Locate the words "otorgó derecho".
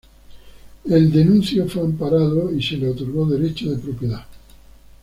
2.89-3.69